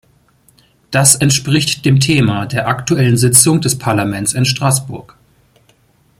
Das 0.89 1.13
entspricht 1.13 1.85
dem 1.85 1.99
Thema 1.99 2.47
der 2.47 2.67
aktuellen 2.67 3.17
Sitzung 3.17 3.61
des 3.61 3.77
Parlaments 3.77 4.33
in 4.33 4.45
Straßburg. 4.45 5.15